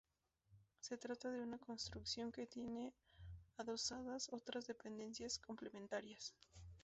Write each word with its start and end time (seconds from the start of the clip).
Se 0.79 0.97
trata 0.97 1.29
de 1.29 1.43
una 1.43 1.59
construcción 1.59 2.31
que 2.31 2.47
tiene 2.47 2.91
adosadas 3.57 4.29
otras 4.33 4.65
dependencias 4.65 5.37
complementarias. 5.37 6.33